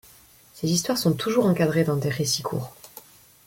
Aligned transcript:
Ses 0.55 0.67
histoires 0.71 0.97
sont 0.97 1.13
toujours 1.13 1.45
encadrées 1.45 1.83
dans 1.83 1.95
des 1.95 2.09
récits 2.09 2.41
courts. 2.41 2.73